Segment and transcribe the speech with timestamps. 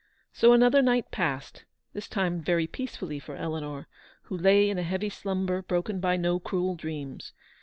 [0.33, 1.63] So another night passed,
[1.93, 3.87] this time very peace fully for Eleanor,
[4.23, 7.33] who lay in a heavy slumber broken by no cruel dreams.